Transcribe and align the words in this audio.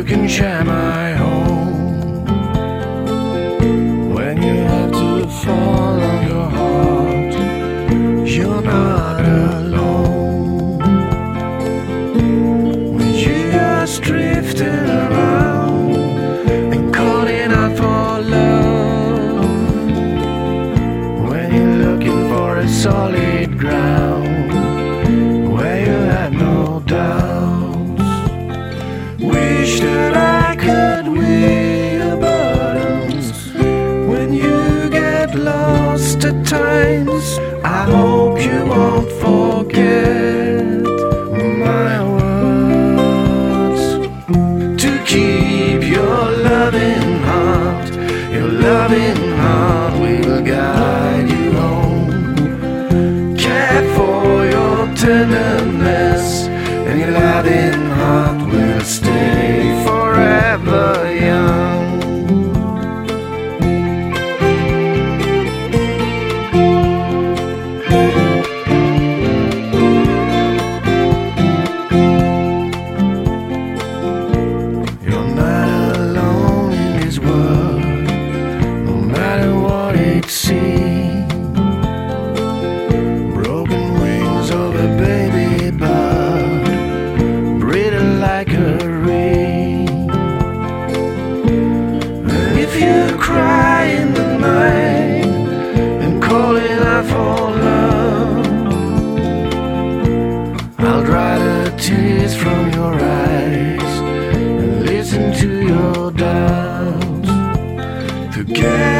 you 0.00 0.06
can 0.06 0.26
share 0.26 0.64
my 0.64 1.12
home. 1.12 2.24
When 4.14 4.42
you 4.42 4.54
have 4.70 4.92
to 4.92 5.28
follow 5.44 6.14
your 6.30 6.48
heart, 6.58 7.34
you're 8.26 8.62
not 8.62 9.20
alone. 9.20 10.78
When 12.96 13.14
you 13.14 13.48
are 13.48 13.52
just 13.52 14.00
drifting 14.00 14.86
around 15.02 15.92
and 16.74 16.94
calling 16.94 17.52
out 17.60 17.76
for 17.76 18.22
love, 18.34 19.50
when 21.28 21.48
you're 21.54 21.76
looking 21.86 22.20
for 22.30 22.56
a 22.56 22.66
solid 22.68 23.58
ground. 23.58 24.09
Lost 35.44 36.24
at 36.24 36.46
times. 36.46 37.49
Your 105.70 106.10
doubts. 106.10 107.30
Together 108.34 108.99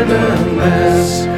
in. 0.00 1.37